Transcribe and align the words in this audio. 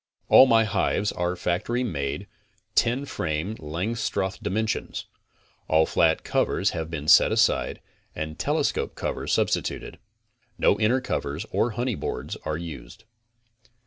All 0.29 0.47
my 0.47 0.63
hives 0.63 1.11
are 1.11 1.35
factory 1.35 1.83
made, 1.83 2.25
ten 2.73 3.05
frame 3.05 3.53
Langstroth 3.59 4.41
dimensions. 4.41 5.05
All 5.67 5.85
flat 5.85 6.23
covers 6.23 6.71
have 6.71 6.89
been 6.89 7.07
set 7.07 7.31
aside 7.31 7.79
and 8.15 8.39
telescope 8.39 8.95
covers 8.95 9.31
substituted. 9.31 9.99
No 10.57 10.79
inner 10.79 11.01
covers, 11.01 11.45
or 11.51 11.69
honey 11.77 11.93
boards, 11.93 12.35
are 12.45 12.57
used. 12.57 13.03